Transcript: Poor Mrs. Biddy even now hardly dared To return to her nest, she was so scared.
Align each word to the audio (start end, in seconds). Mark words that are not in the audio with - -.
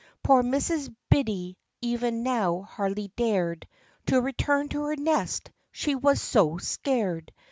Poor 0.23 0.41
Mrs. 0.41 0.91
Biddy 1.11 1.59
even 1.79 2.23
now 2.23 2.63
hardly 2.63 3.09
dared 3.15 3.67
To 4.07 4.19
return 4.19 4.67
to 4.69 4.81
her 4.85 4.95
nest, 4.95 5.51
she 5.71 5.93
was 5.93 6.19
so 6.19 6.57
scared. 6.57 7.31